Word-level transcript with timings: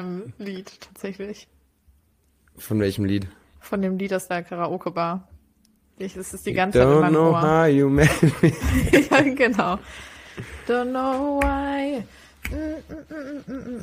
von 0.00 0.22
deinem 0.22 0.32
Lied 0.38 0.80
tatsächlich. 0.80 1.48
Von 2.56 2.80
welchem 2.80 3.04
Lied? 3.04 3.28
Von 3.60 3.82
dem 3.82 3.98
Lied 3.98 4.12
aus 4.14 4.28
der 4.28 4.42
Karaoke-Bar. 4.42 5.28
Ich, 5.98 6.16
es 6.16 6.32
ist 6.32 6.46
die 6.46 6.52
ganze 6.54 6.78
Zeit 6.78 6.88
in 6.88 6.94
Don't 6.94 7.00
meinem 7.00 7.12
know 7.14 7.30
Ohr. 7.32 7.42
how 7.42 7.66
you 7.68 7.88
made 7.90 8.08
me. 8.40 8.52
ja, 9.10 9.20
genau. 9.34 9.78
Don't 10.66 10.90
know 10.90 11.40
why. 11.42 12.02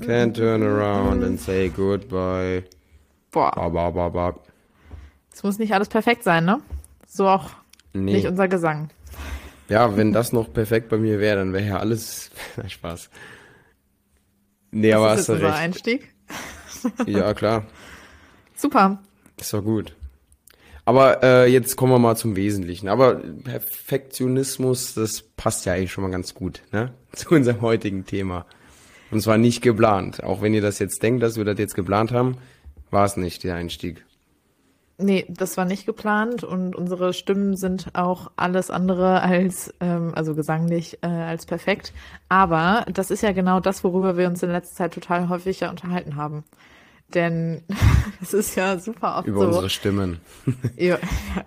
Can't 0.05 0.33
turn 0.35 0.63
around 0.63 1.23
and 1.23 1.39
say 1.39 1.69
goodbye. 1.69 2.63
Boah, 3.31 3.51
Ba, 3.51 3.69
ba, 3.69 3.89
ba, 3.91 4.09
ba. 4.09 4.39
es 5.31 5.43
muss 5.43 5.59
nicht 5.59 5.73
alles 5.73 5.89
perfekt 5.89 6.23
sein, 6.23 6.45
ne? 6.45 6.59
So 7.05 7.27
auch 7.27 7.51
Nee. 7.93 8.13
nicht 8.13 8.27
unser 8.27 8.47
Gesang. 8.47 8.89
Ja, 9.69 9.95
wenn 9.95 10.11
das 10.11 10.33
noch 10.33 10.51
perfekt 10.51 10.89
bei 10.89 10.97
mir 10.97 11.19
wäre, 11.19 11.37
dann 11.37 11.53
wäre 11.53 11.65
ja 11.65 11.77
alles. 11.79 12.31
Spaß. 12.67 13.09
Nee, 14.71 14.93
aber 14.93 15.11
hast 15.11 15.29
du 15.29 15.33
recht. 15.33 15.55
Einstieg. 15.55 16.13
Ja, 17.07 17.33
klar. 17.33 17.65
Super. 18.55 18.99
Ist 19.39 19.51
doch 19.51 19.63
gut. 19.63 19.95
Aber 20.85 21.21
äh, 21.23 21.51
jetzt 21.51 21.75
kommen 21.75 21.91
wir 21.91 21.99
mal 21.99 22.15
zum 22.15 22.35
Wesentlichen. 22.35 22.87
Aber 22.87 23.15
Perfektionismus, 23.15 24.93
das 24.93 25.21
passt 25.21 25.65
ja 25.65 25.73
eigentlich 25.73 25.91
schon 25.91 26.03
mal 26.03 26.11
ganz 26.11 26.33
gut, 26.33 26.61
ne? 26.71 26.93
Zu 27.13 27.31
unserem 27.31 27.61
heutigen 27.61 28.05
Thema. 28.05 28.45
Und 29.11 29.21
zwar 29.21 29.37
nicht 29.37 29.61
geplant. 29.61 30.23
Auch 30.23 30.41
wenn 30.41 30.53
ihr 30.53 30.61
das 30.61 30.79
jetzt 30.79 31.01
denkt, 31.01 31.23
dass 31.23 31.35
wir 31.35 31.45
das 31.45 31.57
jetzt 31.57 31.75
geplant 31.75 32.11
haben, 32.11 32.37
war 32.91 33.05
es 33.05 33.17
nicht 33.17 33.43
der 33.43 33.55
Einstieg. 33.55 34.05
Nee, 34.99 35.25
das 35.29 35.57
war 35.57 35.65
nicht 35.65 35.85
geplant 35.85 36.43
und 36.43 36.75
unsere 36.75 37.13
Stimmen 37.13 37.55
sind 37.55 37.89
auch 37.93 38.31
alles 38.35 38.71
andere 38.71 39.21
als, 39.21 39.71
ähm, 39.79 40.13
also 40.15 40.33
gesanglich, 40.33 40.97
äh, 41.03 41.07
als 41.07 41.45
perfekt. 41.45 41.93
Aber 42.29 42.83
das 42.91 43.11
ist 43.11 43.21
ja 43.21 43.31
genau 43.31 43.59
das, 43.59 43.83
worüber 43.83 44.17
wir 44.17 44.27
uns 44.27 44.41
in 44.41 44.49
letzter 44.49 44.75
Zeit 44.75 44.93
total 44.95 45.29
häufig 45.29 45.59
ja 45.59 45.69
unterhalten 45.69 46.15
haben. 46.15 46.43
Denn 47.13 47.61
es 48.21 48.33
ist 48.33 48.55
ja 48.55 48.79
super 48.79 49.19
oft 49.19 49.27
Über 49.27 49.41
so. 49.41 49.47
unsere 49.47 49.69
Stimmen. 49.69 50.19
über, 50.45 50.81
ja, 50.83 50.97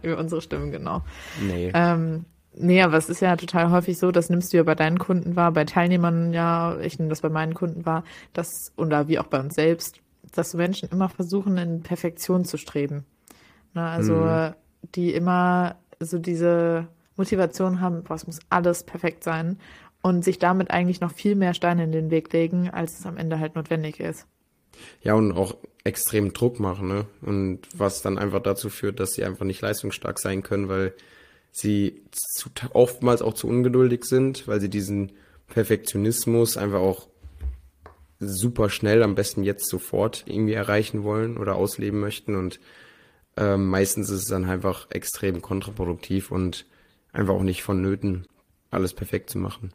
über 0.03 0.19
unsere 0.19 0.42
Stimmen, 0.42 0.70
genau. 0.70 1.03
Nee. 1.42 1.73
Ähm, 1.75 2.27
nee, 2.55 2.81
aber 2.83 2.98
es 2.98 3.09
ist 3.09 3.20
ja 3.20 3.35
total 3.35 3.73
häufig 3.73 3.98
so, 3.98 4.12
das 4.12 4.31
nimmst 4.31 4.53
du 4.53 4.59
ja 4.59 4.62
bei 4.62 4.77
deinen 4.77 5.01
Kunden 5.01 5.35
wahr, 5.35 5.51
bei 5.51 5.64
Teilnehmern 5.64 6.33
ja, 6.33 6.79
ich 6.79 7.01
nehme 7.01 7.09
das 7.09 7.20
bei 7.20 7.31
meinen 7.31 7.55
Kunden 7.55 7.85
wahr, 7.85 8.05
dass, 8.33 8.73
oder 8.77 9.09
wie 9.09 9.19
auch 9.19 9.27
bei 9.27 9.41
uns 9.41 9.57
selbst, 9.57 10.01
dass 10.33 10.55
Menschen 10.55 10.89
immer 10.91 11.09
versuchen, 11.09 11.59
in 11.59 11.83
Perfektion 11.83 12.45
zu 12.45 12.57
streben. 12.57 13.05
Ne, 13.75 13.83
also, 13.83 14.15
Mhm. 14.15 14.55
die 14.95 15.15
immer 15.15 15.77
so 16.01 16.19
diese 16.19 16.89
Motivation 17.17 17.81
haben, 17.81 18.03
boah, 18.03 18.15
es 18.15 18.27
muss 18.27 18.39
alles 18.49 18.83
perfekt 18.83 19.23
sein 19.25 19.59
und 20.03 20.25
sich 20.25 20.39
damit 20.39 20.71
eigentlich 20.71 21.01
noch 21.01 21.13
viel 21.13 21.35
mehr 21.37 21.55
Steine 21.55 21.85
in 21.85 21.93
den 21.93 22.11
Weg 22.11 22.33
legen, 22.33 22.71
als 22.71 22.98
es 22.98 23.07
am 23.07 23.17
Ende 23.17 23.39
halt 23.39 23.55
notwendig 23.55 24.01
ist. 24.01 24.27
Ja, 25.03 25.15
und 25.15 25.33
auch 25.33 25.57
extrem 25.85 26.33
Druck 26.33 26.59
machen, 26.59 26.89
ne? 26.89 27.07
Und 27.21 27.61
was 27.77 28.03
dann 28.03 28.19
einfach 28.19 28.41
dazu 28.41 28.71
führt, 28.71 28.98
dass 29.01 29.11
sie 29.13 29.25
einfach 29.25 29.45
nicht 29.45 29.61
leistungsstark 29.61 30.19
sein 30.19 30.43
können, 30.43 30.69
weil 30.69 30.95
sie 31.53 32.03
zu, 32.13 32.48
oftmals 32.73 33.23
auch 33.23 33.35
zu 33.35 33.48
ungeduldig 33.48 34.05
sind, 34.05 34.48
weil 34.48 34.61
sie 34.61 34.71
diesen 34.71 35.13
Perfektionismus 35.48 36.57
einfach 36.57 36.81
auch 36.81 37.09
super 38.21 38.71
schnell, 38.71 39.03
am 39.03 39.15
besten 39.15 39.43
jetzt 39.43 39.69
sofort 39.69 40.25
irgendwie 40.27 40.53
erreichen 40.53 41.03
wollen 41.03 41.37
oder 41.37 41.57
ausleben 41.57 42.01
möchten. 42.01 42.37
Und 42.37 42.61
ähm, 43.41 43.69
meistens 43.69 44.10
ist 44.10 44.22
es 44.22 44.28
dann 44.28 44.44
einfach 44.44 44.91
extrem 44.91 45.41
kontraproduktiv 45.41 46.30
und 46.30 46.66
einfach 47.12 47.34
auch 47.34 47.42
nicht 47.42 47.62
vonnöten, 47.62 48.27
alles 48.70 48.95
perfekt 48.95 49.30
zu 49.30 49.39
machen. 49.39 49.73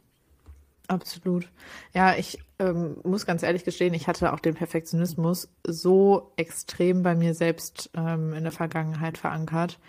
Absolut. 0.88 1.50
Ja, 1.92 2.16
ich 2.16 2.38
ähm, 2.60 2.98
muss 3.02 3.26
ganz 3.26 3.42
ehrlich 3.42 3.64
gestehen, 3.64 3.92
ich 3.92 4.06
hatte 4.06 4.32
auch 4.32 4.38
den 4.38 4.54
Perfektionismus 4.54 5.48
so 5.66 6.32
extrem 6.36 7.02
bei 7.02 7.16
mir 7.16 7.34
selbst 7.34 7.90
ähm, 7.94 8.32
in 8.32 8.44
der 8.44 8.52
Vergangenheit 8.52 9.18
verankert. 9.18 9.80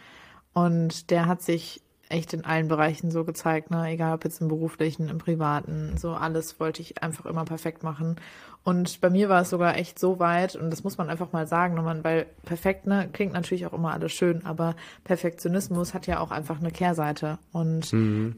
Und 0.54 1.12
der 1.12 1.28
hat 1.28 1.44
sich 1.44 1.84
echt 2.10 2.34
in 2.34 2.46
allen 2.46 2.68
Bereichen 2.68 3.12
so 3.12 3.24
gezeigt, 3.24 3.72
ne? 3.72 3.88
Egal 3.90 4.14
ob 4.14 4.24
jetzt 4.24 4.42
im 4.42 4.48
beruflichen, 4.48 5.10
im 5.10 5.18
privaten, 5.18 5.98
so 5.98 6.12
alles 6.12 6.60
wollte 6.60 6.82
ich 6.82 7.02
einfach 7.04 7.26
immer 7.26 7.46
perfekt 7.46 7.84
machen. 7.84 8.18
Und 8.64 9.00
bei 9.00 9.10
mir 9.10 9.30
war 9.30 9.44
es 9.44 9.50
sogar 9.50 9.78
echt 9.78 9.98
so 9.98 10.20
weit, 10.20 10.58
und 10.58 10.72
das 10.72 10.84
muss 10.84 10.98
man 10.98 11.10
einfach 11.10 11.32
mal 11.32 11.48
sagen, 11.48 11.78
weil 12.04 12.26
perfekt, 12.44 12.86
ne, 12.86 13.08
klingt 13.14 13.32
natürlich 13.32 13.66
auch 13.66 13.72
immer 13.72 13.94
alles 13.94 14.12
schön, 14.12 14.46
aber 14.46 14.76
Perfektionismus 15.06 15.94
hat 15.94 16.06
ja 16.06 16.20
auch 16.20 16.32
einfach 16.32 16.60
eine 16.60 16.72
Kehrseite. 16.72 17.38
Und 17.54 17.94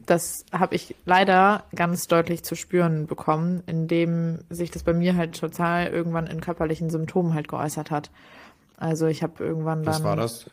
das 0.06 0.44
habe 0.52 0.76
ich 0.76 0.94
leider 1.04 1.64
ganz 1.74 2.06
deutlich 2.06 2.44
zu 2.44 2.54
spüren 2.54 3.08
bekommen, 3.08 3.64
indem 3.66 4.38
sich 4.50 4.70
das 4.70 4.84
bei 4.84 4.92
mir 4.92 5.16
halt 5.16 5.36
total 5.36 5.88
irgendwann 5.88 6.28
in 6.28 6.40
körperlichen 6.40 6.90
Symptomen 6.90 7.34
halt 7.34 7.48
geäußert 7.48 7.90
hat. 7.90 8.10
Also 8.76 9.06
ich 9.06 9.24
habe 9.24 9.42
irgendwann 9.42 9.82
dann 9.82 9.94
Was 9.94 10.04
war 10.04 10.14
das? 10.14 10.48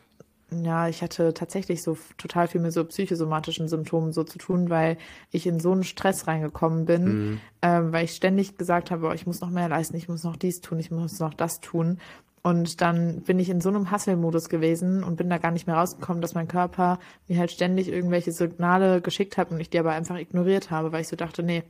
Ja, 0.50 0.88
ich 0.88 1.02
hatte 1.02 1.34
tatsächlich 1.34 1.82
so 1.82 1.98
total 2.16 2.48
viel 2.48 2.60
mit 2.60 2.72
so 2.72 2.84
psychosomatischen 2.84 3.68
Symptomen 3.68 4.12
so 4.12 4.24
zu 4.24 4.38
tun, 4.38 4.70
weil 4.70 4.96
ich 5.30 5.46
in 5.46 5.60
so 5.60 5.72
einen 5.72 5.84
Stress 5.84 6.26
reingekommen 6.26 6.86
bin, 6.86 7.40
ähm, 7.60 7.92
weil 7.92 8.04
ich 8.06 8.12
ständig 8.14 8.56
gesagt 8.56 8.90
habe, 8.90 9.08
oh, 9.08 9.12
ich 9.12 9.26
muss 9.26 9.40
noch 9.42 9.50
mehr 9.50 9.68
leisten, 9.68 9.96
ich 9.96 10.08
muss 10.08 10.24
noch 10.24 10.36
dies 10.36 10.60
tun, 10.60 10.78
ich 10.78 10.90
muss 10.90 11.18
noch 11.20 11.34
das 11.34 11.60
tun. 11.60 11.98
Und 12.42 12.80
dann 12.80 13.20
bin 13.22 13.38
ich 13.38 13.50
in 13.50 13.60
so 13.60 13.68
einem 13.68 13.90
Hustle-Modus 13.90 14.48
gewesen 14.48 15.04
und 15.04 15.16
bin 15.16 15.28
da 15.28 15.36
gar 15.38 15.50
nicht 15.50 15.66
mehr 15.66 15.76
rausgekommen, 15.76 16.22
dass 16.22 16.34
mein 16.34 16.48
Körper 16.48 16.98
mir 17.26 17.38
halt 17.38 17.50
ständig 17.50 17.88
irgendwelche 17.88 18.32
Signale 18.32 19.02
geschickt 19.02 19.36
hat 19.36 19.50
und 19.50 19.60
ich 19.60 19.68
die 19.68 19.78
aber 19.78 19.92
einfach 19.92 20.16
ignoriert 20.16 20.70
habe, 20.70 20.92
weil 20.92 21.02
ich 21.02 21.08
so 21.08 21.16
dachte, 21.16 21.42
nee, 21.42 21.62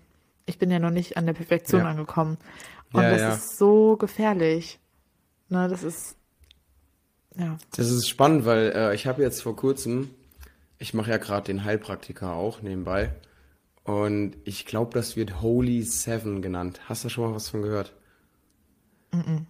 ich 0.47 0.59
bin 0.59 0.71
ja 0.71 0.79
noch 0.79 0.91
nicht 0.91 1.17
an 1.17 1.27
der 1.27 1.33
Perfektion 1.33 1.81
Ja. 1.81 1.89
angekommen. 1.91 2.39
Und 2.93 3.03
Ja, 3.03 3.11
das 3.11 3.21
ja. 3.21 3.29
ist 3.35 3.59
so 3.59 3.97
gefährlich. 3.97 4.79
Ne, 5.49 5.67
das 5.69 5.83
ist, 5.83 6.17
ja. 7.39 7.57
Das 7.77 7.91
ist 7.91 8.09
spannend, 8.09 8.45
weil 8.45 8.73
äh, 8.75 8.95
ich 8.95 9.07
habe 9.07 9.23
jetzt 9.23 9.43
vor 9.43 9.57
kurzem, 9.57 10.11
ich 10.79 10.93
mache 10.95 11.11
ja 11.11 11.17
gerade 11.19 11.47
den 11.47 11.65
Heilpraktiker 11.65 12.33
auch 12.35 12.63
nebenbei. 12.63 13.13
Und 13.85 14.37
ich 14.45 14.67
glaube, 14.67 14.93
das 14.93 15.17
wird 15.17 15.41
Holy 15.41 15.83
Seven 15.83 16.43
genannt. 16.43 16.81
Hast 16.87 17.05
du 17.05 17.09
schon 17.09 17.25
mal 17.25 17.35
was 17.35 17.49
von 17.49 17.63
gehört? 17.63 17.95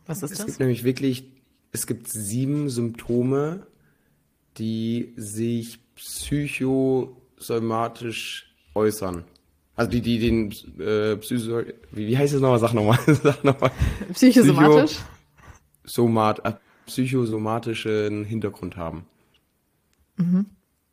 Was 0.07 0.23
ist 0.23 0.31
Es 0.31 0.39
das? 0.39 0.47
gibt 0.47 0.61
nämlich 0.61 0.85
wirklich, 0.85 1.25
es 1.73 1.87
gibt 1.89 2.09
sieben 2.09 2.71
Symptome, 2.71 3.67
die 4.57 5.13
sich 5.17 5.81
psychosomatisch 5.97 8.55
äußern. 8.75 9.25
Also 9.75 9.91
die, 9.91 10.01
die 10.01 10.19
den 10.19 10.51
äh, 10.81 11.17
Psycho, 11.17 11.63
wie, 11.93 12.07
wie 12.09 12.19
heißt 12.19 12.35
das 12.35 12.41
nochmal? 12.41 12.59
Sag 12.59 12.73
nochmal. 12.75 12.99
Sag 13.07 13.45
nochmal. 13.45 13.71
Psychosomatisch? 14.13 14.99
Somat, 15.85 16.45
äh, 16.45 16.55
psychosomatischen 16.89 18.25
Hintergrund 18.25 18.77
haben. 18.77 19.07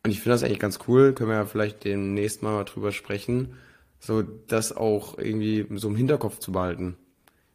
Und 0.04 0.10
ich 0.12 0.20
finde 0.20 0.34
das 0.34 0.44
eigentlich 0.44 0.60
ganz 0.60 0.78
cool, 0.86 1.12
können 1.12 1.30
wir 1.30 1.36
ja 1.36 1.44
vielleicht 1.46 1.84
demnächst 1.84 2.42
mal 2.42 2.62
drüber 2.64 2.92
sprechen, 2.92 3.54
so 3.98 4.22
das 4.22 4.76
auch 4.76 5.18
irgendwie 5.18 5.66
so 5.74 5.88
im 5.88 5.96
Hinterkopf 5.96 6.38
zu 6.38 6.52
behalten. 6.52 6.96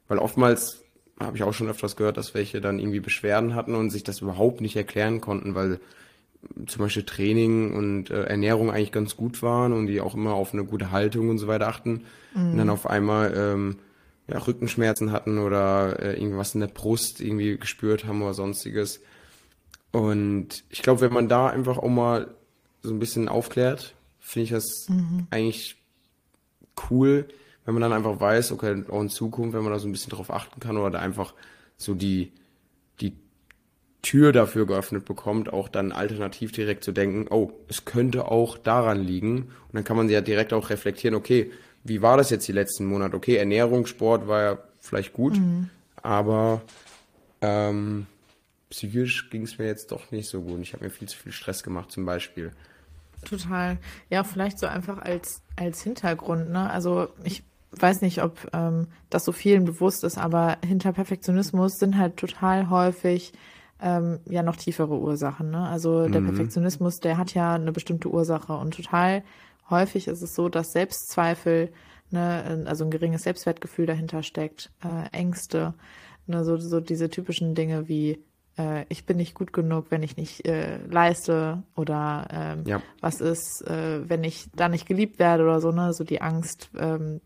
Weil 0.09 0.17
oftmals 0.17 0.83
habe 1.19 1.37
ich 1.37 1.43
auch 1.43 1.53
schon 1.53 1.69
öfters 1.69 1.95
gehört, 1.95 2.17
dass 2.17 2.33
welche 2.33 2.59
dann 2.59 2.79
irgendwie 2.79 2.99
Beschwerden 2.99 3.55
hatten 3.55 3.75
und 3.75 3.89
sich 3.89 4.03
das 4.03 4.19
überhaupt 4.19 4.59
nicht 4.59 4.75
erklären 4.75 5.21
konnten, 5.21 5.55
weil 5.55 5.79
zum 6.65 6.81
Beispiel 6.81 7.03
Training 7.03 7.73
und 7.73 8.09
äh, 8.09 8.23
Ernährung 8.23 8.71
eigentlich 8.71 8.91
ganz 8.91 9.15
gut 9.15 9.41
waren 9.43 9.71
und 9.71 9.87
die 9.87 10.01
auch 10.01 10.15
immer 10.15 10.33
auf 10.33 10.53
eine 10.53 10.65
gute 10.65 10.91
Haltung 10.91 11.29
und 11.29 11.37
so 11.37 11.47
weiter 11.47 11.67
achten. 11.67 12.03
Und 12.51 12.57
dann 12.57 12.69
auf 12.69 12.87
einmal 12.87 13.33
ähm, 13.37 13.77
ja, 14.31 14.37
Rückenschmerzen 14.37 15.11
hatten 15.11 15.37
oder 15.37 15.99
äh, 15.99 16.19
irgendwas 16.19 16.55
in 16.55 16.61
der 16.61 16.67
Brust 16.67 17.21
irgendwie 17.21 17.57
gespürt 17.57 18.05
haben 18.05 18.21
oder 18.21 18.33
sonstiges. 18.33 19.01
Und 19.91 20.63
ich 20.69 20.81
glaube, 20.81 21.01
wenn 21.01 21.13
man 21.13 21.27
da 21.27 21.47
einfach 21.47 21.77
auch 21.77 21.89
mal 21.89 22.33
so 22.81 22.93
ein 22.93 22.99
bisschen 22.99 23.27
aufklärt, 23.27 23.93
finde 24.19 24.43
ich 24.45 24.51
das 24.51 24.87
eigentlich 25.29 25.75
cool, 26.89 27.27
wenn 27.65 27.73
man 27.73 27.81
dann 27.81 27.93
einfach 27.93 28.19
weiß, 28.19 28.53
okay, 28.53 28.83
auch 28.89 29.01
in 29.01 29.09
Zukunft, 29.09 29.53
wenn 29.53 29.63
man 29.63 29.73
da 29.73 29.79
so 29.79 29.87
ein 29.87 29.91
bisschen 29.91 30.11
drauf 30.11 30.31
achten 30.31 30.59
kann 30.59 30.77
oder 30.77 30.91
da 30.91 30.99
einfach 30.99 31.33
so 31.77 31.93
die, 31.93 32.31
die 33.01 33.13
Tür 34.01 34.31
dafür 34.31 34.65
geöffnet 34.65 35.05
bekommt, 35.05 35.51
auch 35.51 35.69
dann 35.69 35.91
alternativ 35.91 36.51
direkt 36.51 36.83
zu 36.83 36.91
denken, 36.91 37.27
oh, 37.29 37.51
es 37.67 37.85
könnte 37.85 38.31
auch 38.31 38.57
daran 38.57 39.03
liegen. 39.03 39.41
Und 39.41 39.73
dann 39.73 39.83
kann 39.83 39.97
man 39.97 40.09
ja 40.09 40.21
direkt 40.21 40.53
auch 40.53 40.69
reflektieren, 40.69 41.15
okay, 41.15 41.51
wie 41.83 42.01
war 42.01 42.17
das 42.17 42.29
jetzt 42.29 42.47
die 42.47 42.53
letzten 42.53 42.85
Monate? 42.85 43.15
Okay, 43.15 43.35
Ernährung, 43.35 43.85
Sport 43.85 44.27
war 44.27 44.41
ja 44.41 44.57
vielleicht 44.79 45.13
gut, 45.13 45.39
aber 46.01 46.61
ähm, 47.41 48.07
psychisch 48.69 49.29
ging 49.29 49.43
es 49.43 49.57
mir 49.57 49.65
jetzt 49.65 49.91
doch 49.91 50.11
nicht 50.11 50.29
so 50.29 50.41
gut. 50.41 50.59
Ich 50.61 50.73
habe 50.73 50.85
mir 50.85 50.89
viel 50.89 51.07
zu 51.07 51.17
viel 51.17 51.31
Stress 51.31 51.63
gemacht 51.63 51.91
zum 51.91 52.05
Beispiel. 52.05 52.51
Total. 53.25 53.77
Ja, 54.09 54.23
vielleicht 54.23 54.57
so 54.57 54.65
einfach 54.65 54.99
als, 54.99 55.41
als 55.55 55.83
Hintergrund, 55.83 56.49
ne? 56.49 56.69
Also 56.69 57.09
ich 57.23 57.43
weiß 57.71 58.01
nicht, 58.01 58.23
ob 58.23 58.49
ähm, 58.53 58.87
das 59.09 59.25
so 59.25 59.31
vielen 59.31 59.65
bewusst 59.65 60.03
ist, 60.03 60.17
aber 60.17 60.57
hinter 60.65 60.91
Perfektionismus 60.91 61.79
sind 61.79 61.97
halt 61.97 62.17
total 62.17 62.69
häufig 62.69 63.33
ähm, 63.81 64.19
ja 64.25 64.43
noch 64.43 64.55
tiefere 64.55 64.97
Ursachen. 64.97 65.51
Ne? 65.51 65.67
Also 65.67 66.07
der 66.07 66.21
Perfektionismus, 66.21 66.99
der 66.99 67.17
hat 67.17 67.33
ja 67.33 67.55
eine 67.55 67.71
bestimmte 67.71 68.09
Ursache 68.09 68.53
und 68.53 68.75
total 68.75 69.23
häufig 69.71 70.07
ist 70.07 70.21
es 70.21 70.35
so, 70.35 70.49
dass 70.49 70.73
Selbstzweifel, 70.73 71.71
ne, 72.11 72.65
also 72.67 72.83
ein 72.83 72.91
geringes 72.91 73.23
Selbstwertgefühl 73.23 73.85
dahinter 73.85 74.21
steckt, 74.21 74.71
äh, 74.83 75.09
Ängste, 75.17 75.73
Ne, 76.27 76.43
so, 76.43 76.57
so 76.57 76.79
diese 76.79 77.09
typischen 77.09 77.55
Dinge 77.55 77.87
wie 77.87 78.23
äh, 78.57 78.85
ich 78.89 79.05
bin 79.05 79.17
nicht 79.17 79.33
gut 79.33 79.53
genug, 79.53 79.87
wenn 79.89 80.03
ich 80.03 80.17
nicht 80.17 80.47
äh, 80.47 80.77
leiste 80.87 81.63
oder 81.75 82.27
ähm, 82.31 82.63
ja. 82.65 82.81
was 82.99 83.21
ist, 83.21 83.67
äh, 83.67 84.07
wenn 84.07 84.23
ich 84.23 84.49
da 84.55 84.69
nicht 84.69 84.87
geliebt 84.87 85.19
werde 85.19 85.43
oder 85.43 85.59
so, 85.61 85.71
ne? 85.71 85.93
So 85.93 86.03
die 86.03 86.21
Angst, 86.21 86.69
ähm, 86.77 87.21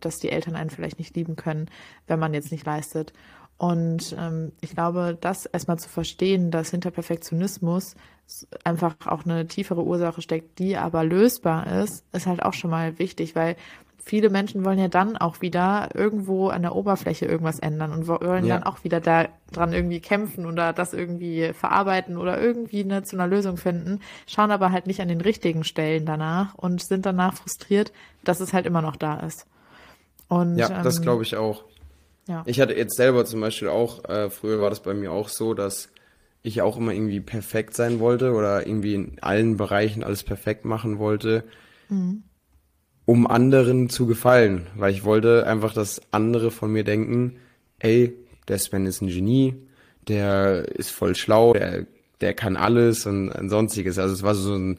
dass 0.00 0.18
die 0.18 0.30
Eltern 0.30 0.56
einen 0.56 0.68
vielleicht 0.68 0.98
nicht 0.98 1.16
lieben 1.16 1.36
können, 1.36 1.70
wenn 2.06 2.18
man 2.18 2.34
jetzt 2.34 2.52
nicht 2.52 2.66
leistet. 2.66 3.14
Und 3.56 4.16
ähm, 4.18 4.52
ich 4.60 4.70
glaube, 4.70 5.16
das 5.20 5.46
erstmal 5.46 5.78
zu 5.78 5.88
verstehen, 5.88 6.50
dass 6.50 6.70
hinter 6.70 6.90
Perfektionismus 6.90 7.94
einfach 8.64 8.94
auch 9.06 9.24
eine 9.24 9.46
tiefere 9.46 9.84
Ursache 9.84 10.22
steckt, 10.22 10.58
die 10.58 10.76
aber 10.76 11.04
lösbar 11.04 11.82
ist, 11.82 12.04
ist 12.12 12.26
halt 12.26 12.42
auch 12.42 12.54
schon 12.54 12.70
mal 12.70 12.98
wichtig, 12.98 13.36
weil 13.36 13.56
viele 14.04 14.28
Menschen 14.28 14.64
wollen 14.64 14.78
ja 14.78 14.88
dann 14.88 15.16
auch 15.16 15.40
wieder 15.40 15.88
irgendwo 15.94 16.48
an 16.48 16.62
der 16.62 16.74
Oberfläche 16.74 17.26
irgendwas 17.26 17.58
ändern 17.58 17.92
und 17.92 18.06
wollen 18.06 18.44
ja. 18.44 18.58
dann 18.58 18.64
auch 18.64 18.84
wieder 18.84 19.00
da 19.00 19.28
dran 19.50 19.72
irgendwie 19.72 20.00
kämpfen 20.00 20.46
oder 20.46 20.72
das 20.72 20.92
irgendwie 20.92 21.52
verarbeiten 21.52 22.16
oder 22.16 22.40
irgendwie 22.40 22.82
eine, 22.82 23.02
zu 23.02 23.16
einer 23.16 23.26
Lösung 23.26 23.56
finden, 23.56 24.00
schauen 24.26 24.50
aber 24.50 24.72
halt 24.72 24.86
nicht 24.86 25.00
an 25.00 25.08
den 25.08 25.20
richtigen 25.20 25.64
Stellen 25.64 26.06
danach 26.06 26.54
und 26.54 26.82
sind 26.82 27.06
danach 27.06 27.34
frustriert, 27.34 27.92
dass 28.24 28.40
es 28.40 28.52
halt 28.52 28.66
immer 28.66 28.82
noch 28.82 28.96
da 28.96 29.20
ist. 29.20 29.46
Und, 30.28 30.58
ja, 30.58 30.82
das 30.82 30.98
ähm, 30.98 31.02
glaube 31.02 31.22
ich 31.22 31.36
auch. 31.36 31.64
Ja. 32.26 32.42
Ich 32.46 32.60
hatte 32.60 32.74
jetzt 32.74 32.96
selber 32.96 33.24
zum 33.24 33.40
Beispiel 33.40 33.68
auch, 33.68 34.04
äh, 34.08 34.30
früher 34.30 34.60
war 34.60 34.70
das 34.70 34.82
bei 34.82 34.94
mir 34.94 35.12
auch 35.12 35.28
so, 35.28 35.54
dass 35.54 35.90
ich 36.42 36.62
auch 36.62 36.76
immer 36.76 36.92
irgendwie 36.92 37.20
perfekt 37.20 37.74
sein 37.74 38.00
wollte 38.00 38.32
oder 38.32 38.66
irgendwie 38.66 38.94
in 38.94 39.16
allen 39.20 39.56
Bereichen 39.56 40.02
alles 40.02 40.22
perfekt 40.22 40.64
machen 40.64 40.98
wollte. 40.98 41.44
Mhm 41.88 42.24
um 43.06 43.26
anderen 43.26 43.88
zu 43.88 44.06
gefallen, 44.06 44.66
weil 44.76 44.92
ich 44.92 45.04
wollte 45.04 45.46
einfach, 45.46 45.74
dass 45.74 46.00
andere 46.10 46.50
von 46.50 46.72
mir 46.72 46.84
denken, 46.84 47.36
ey, 47.78 48.14
der 48.48 48.58
Sven 48.58 48.86
ist 48.86 49.02
ein 49.02 49.08
Genie, 49.08 49.54
der 50.08 50.68
ist 50.68 50.90
voll 50.90 51.14
schlau, 51.14 51.52
der, 51.52 51.86
der 52.20 52.34
kann 52.34 52.56
alles 52.56 53.06
und, 53.06 53.30
und 53.30 53.50
sonstiges. 53.50 53.98
Also 53.98 54.14
es 54.14 54.22
war 54.22 54.34
so 54.34 54.54
ein 54.54 54.78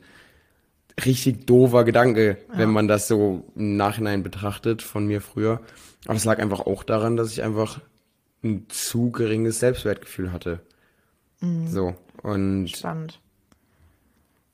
richtig 1.03 1.45
doofer 1.45 1.83
Gedanke, 1.83 2.37
ja. 2.49 2.57
wenn 2.57 2.69
man 2.69 2.87
das 2.87 3.07
so 3.07 3.43
im 3.55 3.75
Nachhinein 3.77 4.23
betrachtet 4.23 4.81
von 4.81 5.05
mir 5.05 5.21
früher. 5.21 5.61
Aber 6.05 6.15
es 6.15 6.25
lag 6.25 6.39
einfach 6.39 6.61
auch 6.61 6.83
daran, 6.83 7.17
dass 7.17 7.31
ich 7.31 7.43
einfach 7.43 7.81
ein 8.43 8.65
zu 8.69 9.11
geringes 9.11 9.59
Selbstwertgefühl 9.59 10.31
hatte. 10.31 10.59
Mhm. 11.41 11.67
So 11.67 11.95
und 12.21 12.69
Spannend. 12.69 13.19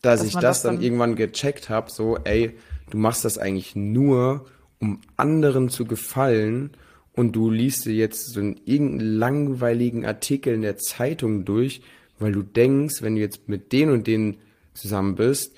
dass, 0.01 0.19
dass 0.19 0.27
ich 0.27 0.33
das, 0.33 0.41
das 0.41 0.61
dann, 0.63 0.75
dann 0.75 0.83
irgendwann 0.83 1.15
gecheckt 1.15 1.69
habe, 1.69 1.91
so 1.91 2.17
ey, 2.23 2.57
du 2.89 2.97
machst 2.97 3.23
das 3.23 3.37
eigentlich 3.37 3.75
nur, 3.75 4.45
um 4.79 4.99
anderen 5.17 5.69
zu 5.69 5.85
gefallen 5.85 6.71
und 7.13 7.33
du 7.33 7.51
liest 7.51 7.85
dir 7.85 7.93
jetzt 7.93 8.33
so 8.33 8.39
einen 8.39 8.59
irgendeinen 8.65 9.17
langweiligen 9.17 10.05
Artikel 10.05 10.53
in 10.53 10.61
der 10.61 10.77
Zeitung 10.77 11.45
durch, 11.45 11.81
weil 12.17 12.31
du 12.31 12.41
denkst, 12.41 13.01
wenn 13.01 13.15
du 13.15 13.21
jetzt 13.21 13.47
mit 13.47 13.71
denen 13.73 13.91
und 13.91 14.07
denen 14.07 14.37
zusammen 14.73 15.15
bist, 15.15 15.55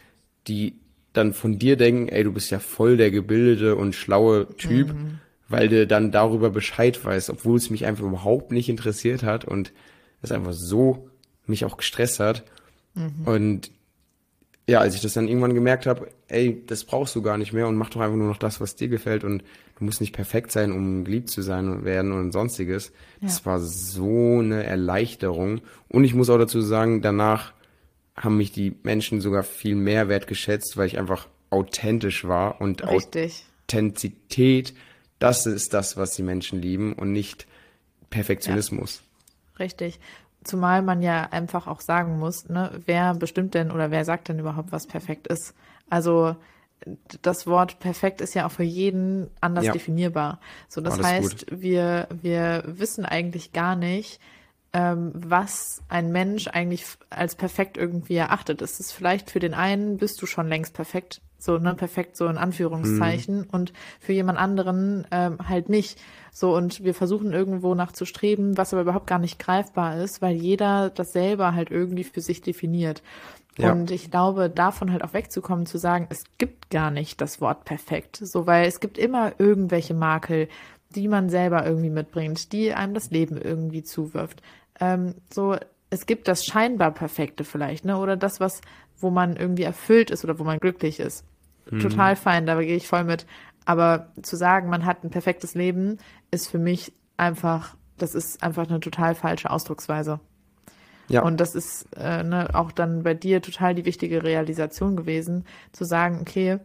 die 0.48 0.76
dann 1.14 1.34
von 1.34 1.60
dir 1.60 1.78
denken, 1.78 2.10
ey, 2.10 2.24
du 2.24 2.34
bist 2.34 2.52
ja 2.52 2.60
voll 2.60 2.98
der 2.98 3.12
gebildete 3.12 3.76
und 3.76 3.94
schlaue 3.94 4.48
Typ, 4.58 4.90
mhm. 4.94 5.20
weil 5.48 5.70
du 5.70 5.86
dann 5.86 6.12
darüber 6.12 6.50
Bescheid 6.50 7.04
weißt, 7.04 7.30
obwohl 7.30 7.58
es 7.58 7.70
mich 7.70 7.86
einfach 7.86 8.04
überhaupt 8.04 8.52
nicht 8.52 8.70
interessiert 8.70 9.24
hat 9.24 9.46
und 9.46 9.72
es 10.22 10.32
einfach 10.32 10.54
so 10.54 11.10
mich 11.46 11.66
auch 11.66 11.78
gestresst 11.78 12.20
hat. 12.20 12.44
Mhm. 12.96 13.26
Und 13.26 13.72
ja, 14.68 14.80
als 14.80 14.96
ich 14.96 15.02
das 15.02 15.14
dann 15.14 15.28
irgendwann 15.28 15.54
gemerkt 15.54 15.86
habe, 15.86 16.08
ey, 16.30 16.64
das 16.66 16.86
brauchst 16.86 17.16
du 17.16 17.22
gar 17.22 17.38
nicht 17.38 17.52
mehr 17.52 17.68
und 17.68 17.76
mach 17.76 17.90
doch 17.90 18.00
einfach 18.00 18.18
nur 18.18 18.30
noch 18.30 18.38
das, 18.38 18.62
was 18.62 18.76
dir 18.76 18.88
gefällt 18.88 19.24
und 19.24 19.44
du 19.78 19.84
musst 19.84 20.00
nicht 20.00 20.14
perfekt 20.16 20.52
sein, 20.52 20.72
um 20.72 21.04
geliebt 21.04 21.30
zu 21.30 21.42
sein 21.42 21.68
und 21.70 21.84
werden 21.84 22.14
und 22.14 22.32
sonstiges. 22.32 22.94
Ja. 23.20 23.28
Das 23.28 23.46
war 23.46 23.60
so 23.60 24.40
eine 24.40 24.64
Erleichterung. 24.64 25.62
Und 25.90 26.06
ich 26.06 26.14
muss 26.14 26.30
auch 26.30 26.38
dazu 26.38 26.62
sagen, 26.62 27.02
danach 27.02 27.54
haben 28.16 28.38
mich 28.38 28.52
die 28.52 28.76
Menschen 28.84 29.22
sogar 29.22 29.44
viel 29.44 29.76
mehr 29.76 30.08
wertgeschätzt, 30.08 30.78
weil 30.78 30.88
ich 30.88 30.98
einfach 30.98 31.28
authentisch 31.50 32.28
war 32.28 32.62
und 32.62 32.88
Richtig. 32.88 33.46
Authentizität, 33.68 34.74
das 35.20 35.46
ist 35.46 35.74
das, 35.74 35.98
was 35.98 36.16
die 36.16 36.24
Menschen 36.24 36.62
lieben 36.62 36.94
und 36.94 37.12
nicht 37.12 37.48
Perfektionismus. 38.10 38.98
Ja. 39.02 39.64
Richtig. 39.66 40.00
Zumal 40.44 40.82
man 40.82 41.02
ja 41.02 41.30
einfach 41.32 41.68
auch 41.68 41.82
sagen 41.82 42.20
muss, 42.20 42.50
ne, 42.50 42.72
wer 42.86 43.14
bestimmt 43.14 43.54
denn 43.54 43.72
oder 43.72 43.92
wer 43.92 44.04
sagt 44.04 44.28
denn 44.28 44.40
überhaupt, 44.40 44.72
was 44.72 44.88
perfekt 44.88 45.28
ist? 45.28 45.56
Also 45.90 46.36
das 47.22 47.48
Wort 47.48 47.80
perfekt 47.80 48.20
ist 48.22 48.34
ja 48.34 48.46
auch 48.46 48.52
für 48.52 48.64
jeden 48.64 49.30
anders 49.40 49.66
ja. 49.66 49.72
definierbar. 49.72 50.40
So, 50.68 50.82
das 50.82 50.96
Alles 50.96 51.06
heißt, 51.06 51.48
gut. 51.48 51.62
wir, 51.62 52.08
wir 52.22 52.64
wissen 52.68 53.06
eigentlich 53.06 53.54
gar 53.54 53.76
nicht, 53.76 54.20
ähm, 54.74 55.12
was 55.14 55.82
ein 55.88 56.12
Mensch 56.12 56.48
eigentlich 56.48 56.86
als 57.10 57.36
perfekt 57.36 57.78
irgendwie 57.78 58.16
erachtet. 58.16 58.62
Ist 58.62 58.80
es 58.80 58.92
vielleicht 58.92 59.30
für 59.30 59.40
den 59.40 59.54
einen, 59.54 59.98
bist 59.98 60.22
du 60.22 60.26
schon 60.26 60.48
längst 60.48 60.74
perfekt, 60.74 61.22
so, 61.38 61.58
ne, 61.58 61.76
perfekt 61.76 62.18
so 62.18 62.28
in 62.28 62.38
Anführungszeichen 62.38 63.40
mhm. 63.40 63.48
und 63.52 63.74
für 64.00 64.14
jemand 64.14 64.40
anderen 64.40 65.06
ähm, 65.12 65.38
halt 65.48 65.70
nicht. 65.70 66.00
So, 66.32 66.56
und 66.56 66.84
wir 66.84 66.96
versuchen 66.96 67.34
irgendwo 67.34 67.76
nachzustreben, 67.76 68.58
was 68.58 68.74
aber 68.74 68.82
überhaupt 68.82 69.08
gar 69.08 69.20
nicht 69.20 69.38
greifbar 69.38 69.98
ist, 69.98 70.22
weil 70.22 70.36
jeder 70.36 70.90
das 70.90 71.14
selber 71.14 71.54
halt 71.54 71.70
irgendwie 71.70 72.04
für 72.04 72.22
sich 72.22 72.42
definiert. 72.42 73.04
Ja. 73.58 73.72
Und 73.72 73.92
ich 73.92 74.10
glaube, 74.10 74.50
davon 74.50 74.92
halt 74.92 75.04
auch 75.04 75.14
wegzukommen, 75.14 75.68
zu 75.68 75.78
sagen, 75.78 76.08
es 76.10 76.24
gibt 76.40 76.72
gar 76.72 76.90
nicht 76.90 77.22
das 77.22 77.40
Wort 77.40 77.66
perfekt. 77.66 78.18
So, 78.18 78.48
weil 78.48 78.66
es 78.66 78.80
gibt 78.80 78.98
immer 78.98 79.34
irgendwelche 79.38 79.94
Makel, 79.94 80.48
die 80.96 81.08
man 81.08 81.30
selber 81.30 81.66
irgendwie 81.66 81.90
mitbringt, 81.90 82.52
die 82.52 82.74
einem 82.74 82.94
das 82.94 83.12
Leben 83.12 83.38
irgendwie 83.38 83.84
zuwirft. 83.84 84.42
Ähm, 84.84 85.16
so, 85.32 85.56
es 85.90 86.06
gibt 86.06 86.28
das 86.28 86.46
scheinbar 86.46 86.92
Perfekte 86.92 87.44
vielleicht, 87.44 87.86
ne? 87.86 87.98
Oder 87.98 88.18
das, 88.18 88.40
was, 88.40 88.62
wo 88.98 89.10
man 89.10 89.36
irgendwie 89.36 89.64
erfüllt 89.64 90.12
ist 90.12 90.24
oder 90.24 90.40
wo 90.40 90.44
man 90.44 90.60
glücklich 90.60 91.00
ist. 91.00 91.26
Mhm. 91.70 91.80
Total 91.80 92.16
fein, 92.16 92.46
da 92.46 92.60
gehe 92.62 92.76
ich 92.76 92.88
voll 92.88 93.04
mit. 93.04 93.26
Aber 93.66 94.12
zu 94.22 94.36
sagen, 94.36 94.70
man 94.70 94.86
hat 94.86 95.04
ein 95.04 95.10
perfektes 95.10 95.56
Leben, 95.56 96.00
ist 96.32 96.50
für 96.50 96.60
mich 96.60 96.92
einfach, 97.16 97.76
das 97.98 98.14
ist 98.14 98.44
einfach 98.44 98.68
eine 98.68 98.82
total 98.82 99.16
falsche 99.16 99.50
Ausdrucksweise. 99.50 100.20
Ja. 101.08 101.22
Und 101.24 101.40
das 101.40 101.56
ist 101.56 101.88
äh, 101.96 102.24
ne, 102.24 102.50
auch 102.54 102.72
dann 102.72 103.04
bei 103.04 103.14
dir 103.14 103.42
total 103.42 103.76
die 103.76 103.86
wichtige 103.86 104.24
Realisation 104.24 104.96
gewesen, 104.96 105.46
zu 105.72 105.86
sagen, 105.86 106.20
okay, 106.22 106.60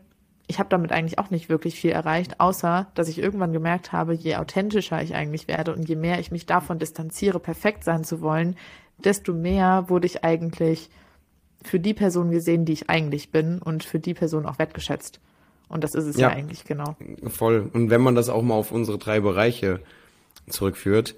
ich 0.48 0.58
habe 0.58 0.70
damit 0.70 0.92
eigentlich 0.92 1.18
auch 1.18 1.30
nicht 1.30 1.48
wirklich 1.48 1.78
viel 1.78 1.90
erreicht, 1.90 2.40
außer 2.40 2.88
dass 2.94 3.08
ich 3.08 3.18
irgendwann 3.18 3.52
gemerkt 3.52 3.92
habe, 3.92 4.14
je 4.14 4.36
authentischer 4.36 5.02
ich 5.02 5.14
eigentlich 5.14 5.46
werde 5.46 5.74
und 5.74 5.88
je 5.88 5.94
mehr 5.94 6.18
ich 6.18 6.30
mich 6.30 6.46
davon 6.46 6.78
distanziere, 6.78 7.38
perfekt 7.38 7.84
sein 7.84 8.02
zu 8.02 8.22
wollen, 8.22 8.56
desto 8.96 9.34
mehr 9.34 9.84
wurde 9.88 10.06
ich 10.06 10.24
eigentlich 10.24 10.88
für 11.62 11.78
die 11.78 11.92
Person 11.92 12.30
gesehen, 12.30 12.64
die 12.64 12.72
ich 12.72 12.88
eigentlich 12.88 13.30
bin 13.30 13.60
und 13.60 13.84
für 13.84 14.00
die 14.00 14.14
Person 14.14 14.46
auch 14.46 14.58
wertgeschätzt. 14.58 15.20
Und 15.68 15.84
das 15.84 15.94
ist 15.94 16.06
es 16.06 16.16
ja, 16.16 16.30
ja 16.30 16.34
eigentlich, 16.34 16.64
genau. 16.64 16.96
Voll. 17.26 17.68
Und 17.72 17.90
wenn 17.90 18.00
man 18.00 18.14
das 18.14 18.30
auch 18.30 18.42
mal 18.42 18.54
auf 18.54 18.72
unsere 18.72 18.96
drei 18.96 19.20
Bereiche 19.20 19.80
zurückführt, 20.48 21.14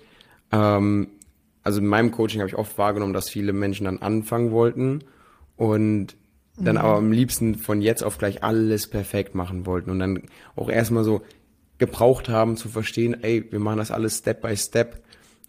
ähm, 0.51 1.09
also 1.63 1.79
in 1.79 1.87
meinem 1.87 2.11
Coaching 2.11 2.41
habe 2.41 2.49
ich 2.49 2.57
oft 2.57 2.77
wahrgenommen, 2.79 3.13
dass 3.13 3.29
viele 3.29 3.53
Menschen 3.53 3.85
dann 3.85 3.99
anfangen 3.99 4.51
wollten 4.51 5.05
und 5.57 6.17
dann 6.61 6.76
mhm. 6.76 6.83
aber 6.83 6.97
am 6.97 7.12
liebsten 7.12 7.57
von 7.57 7.83
jetzt 7.83 8.02
auf 8.02 8.19
gleich 8.19 8.43
alles 8.45 8.87
perfekt 8.87 9.35
machen 9.35 9.67
wollten 9.67 9.90
und 9.90 9.99
dann 9.99 10.23
auch 10.57 10.69
erstmal 10.69 11.05
so 11.05 11.23
gebraucht 11.79 12.29
haben 12.29 12.57
zu 12.57 12.69
verstehen, 12.69 13.23
ey, 13.23 13.45
wir 13.50 13.59
machen 13.59 13.79
das 13.79 13.90
alles 13.90 14.19
Step 14.19 14.43
by 14.43 14.57
Step, 14.57 15.02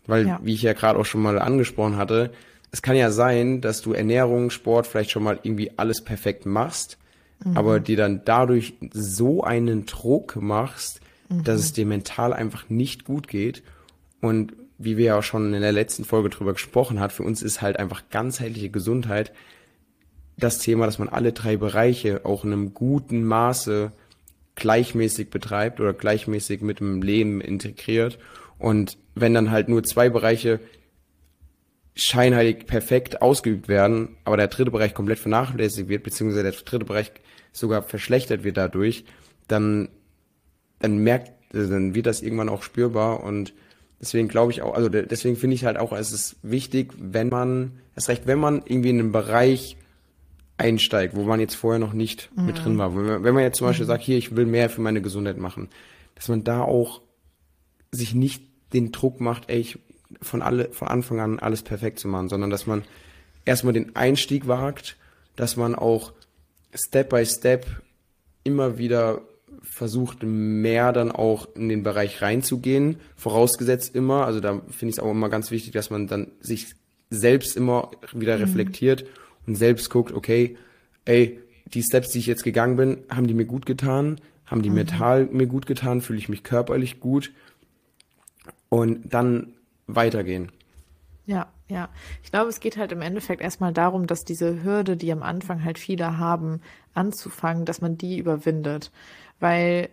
weil 0.07 0.27
ja. 0.27 0.39
wie 0.43 0.53
ich 0.53 0.61
ja 0.61 0.73
gerade 0.73 0.97
auch 0.97 1.05
schon 1.05 1.21
mal 1.21 1.37
angesprochen 1.39 1.97
hatte, 1.97 2.31
es 2.71 2.81
kann 2.81 2.95
ja 2.95 3.11
sein, 3.11 3.61
dass 3.61 3.81
du 3.81 3.93
Ernährung, 3.93 4.49
Sport 4.49 4.87
vielleicht 4.87 5.11
schon 5.11 5.23
mal 5.23 5.39
irgendwie 5.43 5.77
alles 5.77 6.03
perfekt 6.03 6.45
machst, 6.45 6.97
mhm. 7.43 7.57
aber 7.57 7.79
dir 7.79 7.97
dann 7.97 8.21
dadurch 8.23 8.75
so 8.93 9.43
einen 9.43 9.85
Druck 9.85 10.37
machst, 10.37 11.01
mhm. 11.29 11.43
dass 11.43 11.59
es 11.59 11.73
dir 11.73 11.85
mental 11.85 12.33
einfach 12.33 12.69
nicht 12.69 13.03
gut 13.03 13.27
geht. 13.27 13.61
Und 14.21 14.53
wie 14.77 14.97
wir 14.97 15.05
ja 15.05 15.19
auch 15.19 15.23
schon 15.23 15.53
in 15.53 15.61
der 15.61 15.73
letzten 15.73 16.05
Folge 16.05 16.29
drüber 16.29 16.53
gesprochen 16.53 16.99
hat, 16.99 17.11
für 17.11 17.23
uns 17.23 17.43
ist 17.43 17.61
halt 17.61 17.77
einfach 17.77 18.03
ganzheitliche 18.09 18.69
Gesundheit 18.69 19.33
das 20.43 20.57
Thema, 20.57 20.85
dass 20.85 20.99
man 20.99 21.09
alle 21.09 21.33
drei 21.33 21.57
Bereiche 21.57 22.25
auch 22.25 22.43
in 22.43 22.53
einem 22.53 22.73
guten 22.73 23.23
Maße 23.23 23.91
gleichmäßig 24.55 25.29
betreibt 25.29 25.79
oder 25.79 25.93
gleichmäßig 25.93 26.61
mit 26.61 26.79
dem 26.79 27.01
Leben 27.01 27.41
integriert. 27.41 28.19
Und 28.59 28.97
wenn 29.15 29.33
dann 29.33 29.51
halt 29.51 29.69
nur 29.69 29.83
zwei 29.83 30.09
Bereiche 30.09 30.59
scheinheilig 31.95 32.65
perfekt 32.67 33.21
ausgeübt 33.21 33.67
werden, 33.67 34.17
aber 34.23 34.37
der 34.37 34.47
dritte 34.47 34.71
Bereich 34.71 34.93
komplett 34.93 35.19
vernachlässigt 35.19 35.89
wird, 35.89 36.03
beziehungsweise 36.03 36.43
der 36.43 36.51
dritte 36.53 36.85
Bereich 36.85 37.11
sogar 37.51 37.83
verschlechtert 37.83 38.43
wird 38.43 38.57
dadurch, 38.57 39.03
dann, 39.47 39.89
dann 40.79 40.99
merkt, 40.99 41.31
dann 41.51 41.93
wird 41.95 42.05
das 42.05 42.21
irgendwann 42.21 42.49
auch 42.49 42.63
spürbar 42.63 43.23
und 43.23 43.53
deswegen 43.99 44.29
glaube 44.29 44.51
ich 44.51 44.61
auch, 44.61 44.73
also 44.73 44.87
deswegen 44.87 45.35
finde 45.35 45.55
ich 45.55 45.65
halt 45.65 45.77
auch, 45.77 45.91
es 45.91 46.13
ist 46.13 46.37
wichtig, 46.43 46.93
wenn 46.97 47.27
man, 47.27 47.73
erst 47.95 48.07
recht, 48.07 48.25
wenn 48.25 48.39
man 48.39 48.63
irgendwie 48.65 48.89
in 48.89 48.99
einen 48.99 49.11
Bereich 49.11 49.75
einsteigt, 50.61 51.15
wo 51.15 51.23
man 51.23 51.39
jetzt 51.39 51.55
vorher 51.55 51.79
noch 51.79 51.93
nicht 51.93 52.29
mhm. 52.35 52.45
mit 52.45 52.63
drin 52.63 52.77
war. 52.77 52.95
Wenn 52.95 53.33
man 53.33 53.43
jetzt 53.43 53.57
zum 53.57 53.67
Beispiel 53.67 53.85
mhm. 53.85 53.89
sagt, 53.89 54.03
hier, 54.03 54.17
ich 54.17 54.35
will 54.35 54.45
mehr 54.45 54.69
für 54.69 54.81
meine 54.81 55.01
Gesundheit 55.01 55.37
machen, 55.37 55.69
dass 56.15 56.29
man 56.29 56.43
da 56.43 56.61
auch 56.61 57.01
sich 57.91 58.13
nicht 58.13 58.43
den 58.73 58.91
Druck 58.91 59.19
macht, 59.19 59.49
ey, 59.49 59.59
ich 59.59 59.79
von 60.21 60.41
alle, 60.41 60.69
von 60.71 60.87
Anfang 60.87 61.19
an 61.19 61.39
alles 61.39 61.63
perfekt 61.63 61.99
zu 61.99 62.07
machen, 62.07 62.29
sondern 62.29 62.49
dass 62.49 62.67
man 62.67 62.83
erstmal 63.45 63.73
den 63.73 63.95
Einstieg 63.95 64.47
wagt, 64.47 64.97
dass 65.35 65.57
man 65.57 65.75
auch 65.75 66.13
Step 66.73 67.09
by 67.09 67.25
Step 67.25 67.65
immer 68.43 68.77
wieder 68.77 69.21
versucht, 69.61 70.23
mehr 70.23 70.91
dann 70.91 71.11
auch 71.11 71.47
in 71.55 71.69
den 71.69 71.83
Bereich 71.83 72.21
reinzugehen, 72.21 72.97
vorausgesetzt 73.15 73.95
immer, 73.95 74.25
also 74.25 74.39
da 74.39 74.61
finde 74.69 74.91
ich 74.91 74.97
es 74.97 74.99
auch 74.99 75.11
immer 75.11 75.29
ganz 75.29 75.51
wichtig, 75.51 75.71
dass 75.73 75.89
man 75.89 76.07
dann 76.07 76.31
sich 76.41 76.75
selbst 77.09 77.55
immer 77.55 77.91
wieder 78.13 78.37
mhm. 78.37 78.43
reflektiert 78.43 79.05
und 79.47 79.55
selbst 79.55 79.89
guckt, 79.89 80.11
okay, 80.11 80.57
ey, 81.05 81.39
die 81.65 81.83
Steps, 81.83 82.09
die 82.09 82.19
ich 82.19 82.27
jetzt 82.27 82.43
gegangen 82.43 82.75
bin, 82.75 83.03
haben 83.09 83.27
die 83.27 83.33
mir 83.33 83.45
gut 83.45 83.65
getan, 83.65 84.19
haben 84.45 84.61
die 84.61 84.69
mhm. 84.69 84.75
mental 84.75 85.25
mir 85.25 85.47
gut 85.47 85.65
getan, 85.65 86.01
fühle 86.01 86.19
ich 86.19 86.29
mich 86.29 86.43
körperlich 86.43 86.99
gut 86.99 87.31
und 88.69 89.13
dann 89.13 89.53
weitergehen. 89.87 90.51
Ja, 91.25 91.47
ja. 91.67 91.89
Ich 92.23 92.31
glaube, 92.31 92.49
es 92.49 92.59
geht 92.59 92.77
halt 92.77 92.91
im 92.91 93.01
Endeffekt 93.01 93.41
erstmal 93.41 93.73
darum, 93.73 94.07
dass 94.07 94.25
diese 94.25 94.63
Hürde, 94.63 94.97
die 94.97 95.11
am 95.11 95.23
Anfang 95.23 95.63
halt 95.63 95.79
viele 95.79 96.17
haben, 96.17 96.61
anzufangen, 96.93 97.65
dass 97.65 97.81
man 97.81 97.97
die 97.97 98.17
überwindet. 98.17 98.91
Weil 99.39 99.89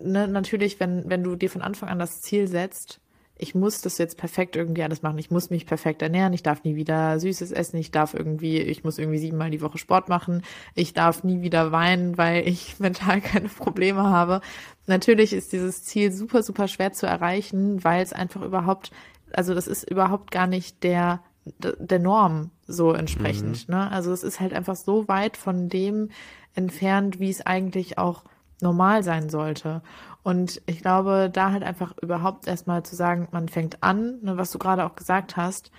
ne, 0.00 0.28
natürlich, 0.28 0.80
wenn, 0.80 1.08
wenn 1.08 1.22
du 1.22 1.36
dir 1.36 1.50
von 1.50 1.62
Anfang 1.62 1.88
an 1.88 1.98
das 1.98 2.20
Ziel 2.20 2.48
setzt, 2.48 3.00
ich 3.38 3.54
muss 3.54 3.80
das 3.80 3.98
jetzt 3.98 4.18
perfekt 4.18 4.56
irgendwie 4.56 4.82
alles 4.82 5.02
machen. 5.02 5.18
Ich 5.18 5.30
muss 5.30 5.48
mich 5.48 5.64
perfekt 5.64 6.02
ernähren. 6.02 6.32
Ich 6.32 6.42
darf 6.42 6.64
nie 6.64 6.74
wieder 6.74 7.18
Süßes 7.20 7.52
essen. 7.52 7.76
Ich 7.78 7.92
darf 7.92 8.12
irgendwie, 8.12 8.58
ich 8.58 8.82
muss 8.82 8.98
irgendwie 8.98 9.18
siebenmal 9.18 9.50
die 9.50 9.62
Woche 9.62 9.78
Sport 9.78 10.08
machen. 10.08 10.42
Ich 10.74 10.92
darf 10.92 11.22
nie 11.22 11.40
wieder 11.40 11.70
weinen, 11.70 12.18
weil 12.18 12.46
ich 12.46 12.78
mental 12.80 13.20
keine 13.20 13.48
Probleme 13.48 14.02
habe. 14.02 14.40
Natürlich 14.86 15.32
ist 15.32 15.52
dieses 15.52 15.84
Ziel 15.84 16.10
super, 16.10 16.42
super 16.42 16.66
schwer 16.66 16.92
zu 16.92 17.06
erreichen, 17.06 17.82
weil 17.84 18.02
es 18.02 18.12
einfach 18.12 18.42
überhaupt, 18.42 18.90
also 19.32 19.54
das 19.54 19.68
ist 19.68 19.88
überhaupt 19.88 20.32
gar 20.32 20.48
nicht 20.48 20.82
der, 20.82 21.20
der 21.44 22.00
Norm 22.00 22.50
so 22.66 22.92
entsprechend. 22.92 23.68
Mhm. 23.68 23.74
Ne? 23.74 23.90
Also 23.90 24.12
es 24.12 24.24
ist 24.24 24.40
halt 24.40 24.52
einfach 24.52 24.76
so 24.76 25.06
weit 25.06 25.36
von 25.36 25.68
dem 25.68 26.10
entfernt, 26.54 27.20
wie 27.20 27.30
es 27.30 27.46
eigentlich 27.46 27.98
auch 27.98 28.24
normal 28.60 29.02
sein 29.02 29.28
sollte. 29.28 29.82
Und 30.22 30.60
ich 30.66 30.80
glaube, 30.80 31.30
da 31.32 31.52
halt 31.52 31.62
einfach 31.62 31.94
überhaupt 32.02 32.46
erstmal 32.46 32.82
zu 32.82 32.96
sagen, 32.96 33.28
man 33.30 33.48
fängt 33.48 33.82
an, 33.82 34.18
ne, 34.22 34.36
was 34.36 34.50
du 34.50 34.58
gerade 34.58 34.84
auch 34.84 34.96
gesagt 34.96 35.36
hast, 35.36 35.70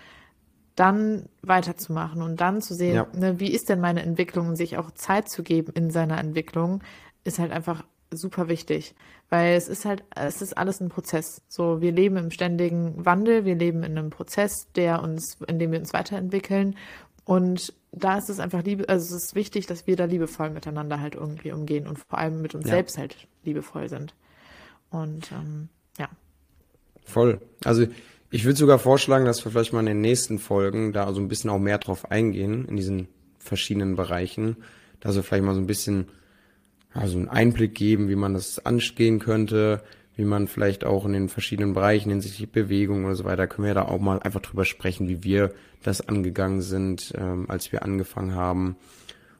dann 0.75 1.27
weiterzumachen 1.41 2.21
und 2.21 2.39
dann 2.39 2.62
zu 2.62 2.74
sehen, 2.74 2.95
ja. 2.95 3.07
ne, 3.13 3.39
wie 3.39 3.51
ist 3.51 3.69
denn 3.69 3.81
meine 3.81 4.01
Entwicklung 4.01 4.48
und 4.50 4.55
sich 4.55 4.77
auch 4.77 4.91
Zeit 4.91 5.29
zu 5.29 5.43
geben 5.43 5.74
in 5.75 5.91
seiner 5.91 6.17
Entwicklung, 6.17 6.81
ist 7.24 7.38
halt 7.38 7.51
einfach 7.51 7.83
super 8.12 8.48
wichtig, 8.48 8.95
weil 9.29 9.55
es 9.55 9.67
ist 9.67 9.86
halt, 9.86 10.03
es 10.15 10.41
ist 10.41 10.57
alles 10.57 10.79
ein 10.79 10.89
Prozess. 10.89 11.41
So, 11.48 11.81
wir 11.81 11.91
leben 11.91 12.17
im 12.17 12.31
ständigen 12.31 13.05
Wandel, 13.05 13.45
wir 13.45 13.55
leben 13.55 13.83
in 13.83 13.98
einem 13.98 14.09
Prozess, 14.09 14.67
der 14.75 15.03
uns, 15.03 15.38
in 15.48 15.59
dem 15.59 15.71
wir 15.71 15.79
uns 15.79 15.93
weiterentwickeln 15.93 16.75
und 17.29 17.75
da 17.91 18.17
ist 18.17 18.27
es 18.31 18.39
einfach 18.39 18.63
liebe, 18.63 18.89
also 18.89 19.15
es 19.15 19.25
ist 19.25 19.36
wichtig, 19.36 19.67
dass 19.67 19.86
wir 19.86 19.95
da 19.95 20.05
liebevoll 20.05 20.50
miteinander 20.50 21.00
halt 21.00 21.13
irgendwie 21.13 21.51
umgehen 21.51 21.86
und 21.86 22.00
vor 22.00 22.17
allem 22.17 22.41
mit 22.41 22.55
uns 22.55 22.65
ja. 22.65 22.71
selbst 22.71 22.98
halt 22.98 23.27
liebevoll 23.43 23.88
sind. 23.88 24.15
Und 24.89 25.31
ähm, 25.31 25.69
ja. 26.00 26.09
Voll. 27.03 27.39
Also 27.63 27.86
ich 28.31 28.45
würde 28.45 28.57
sogar 28.57 28.79
vorschlagen, 28.79 29.25
dass 29.25 29.45
wir 29.45 29.51
vielleicht 29.51 29.74
mal 29.74 29.81
in 29.81 29.86
den 29.86 30.01
nächsten 30.01 30.39
Folgen 30.39 30.91
da 30.91 31.13
so 31.13 31.21
ein 31.21 31.27
bisschen 31.27 31.51
auch 31.51 31.59
mehr 31.59 31.77
drauf 31.77 32.09
eingehen, 32.09 32.65
in 32.65 32.77
diesen 32.77 33.07
verschiedenen 33.38 33.95
Bereichen. 33.95 34.57
Da 35.00 35.12
so 35.12 35.21
vielleicht 35.21 35.43
mal 35.43 35.53
so 35.53 35.62
ein 35.62 35.67
bisschen 35.67 36.07
also 36.95 37.19
einen 37.19 37.29
Einblick 37.29 37.75
geben, 37.75 38.09
wie 38.09 38.15
man 38.15 38.33
das 38.33 38.65
angehen 38.65 39.19
könnte, 39.19 39.83
wie 40.20 40.26
man 40.26 40.50
vielleicht 40.50 40.84
auch 40.84 41.06
in 41.06 41.14
den 41.14 41.30
verschiedenen 41.30 41.74
Bereichen 41.74 42.10
hinsichtlich 42.10 42.52
Bewegung 42.52 43.06
oder 43.06 43.16
so 43.16 43.24
weiter, 43.24 43.48
können 43.48 43.68
wir 43.68 43.74
da 43.74 43.84
auch 43.84 44.02
mal 44.02 44.20
einfach 44.20 44.42
drüber 44.42 44.66
sprechen, 44.66 45.08
wie 45.08 45.24
wir 45.24 45.54
das 45.82 46.10
angegangen 46.10 46.62
sind, 46.62 47.14
ähm, 47.18 47.46
als 47.50 47.72
wir 47.72 47.84
angefangen 47.84 48.36
haben. 48.36 48.76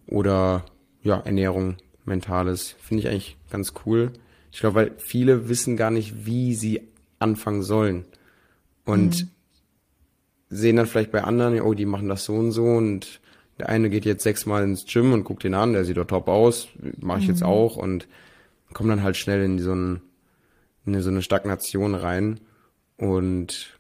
Oder 0.08 0.64
ja, 1.04 1.20
Ernährung, 1.20 1.76
Mentales, 2.06 2.78
finde 2.80 3.04
ich 3.04 3.10
eigentlich 3.10 3.38
ganz 3.52 3.74
cool. 3.86 4.14
Ich 4.54 4.62
glaube, 4.62 4.76
weil 4.76 4.92
viele 4.96 5.50
wissen 5.50 5.76
gar 5.76 5.92
nicht, 5.92 6.26
wie 6.26 6.56
sie 6.56 6.88
anfangen 7.20 7.62
sollen. 7.62 8.06
Und 8.86 9.24
mhm. 9.24 9.30
sehen 10.48 10.78
dann 10.78 10.88
vielleicht 10.88 11.12
bei 11.12 11.26
anderen, 11.26 11.60
oh, 11.60 11.74
die 11.74 11.86
machen 11.86 12.08
das 12.08 12.24
so 12.24 12.36
und 12.36 12.54
so 12.54 12.64
und 12.64 13.20
der 13.60 13.68
eine 13.68 13.90
geht 13.90 14.06
jetzt 14.06 14.24
sechsmal 14.24 14.64
ins 14.64 14.86
Gym 14.86 15.12
und 15.12 15.26
guckt 15.26 15.44
ihn 15.44 15.56
an, 15.56 15.74
der 15.74 15.84
sieht 15.84 15.98
doch 15.98 16.08
top 16.08 16.30
aus, 16.30 16.70
mache 17.02 17.20
ich 17.20 17.26
mhm. 17.26 17.32
jetzt 17.32 17.44
auch 17.44 17.76
und 17.76 18.08
kommen 18.72 18.88
dann 18.88 19.04
halt 19.04 19.18
schnell 19.18 19.44
in 19.44 19.60
so, 19.60 19.74
ein, 19.74 20.02
in 20.94 21.02
so 21.02 21.10
eine 21.10 21.22
Stagnation 21.22 21.96
rein. 21.96 22.40
Und 22.98 23.78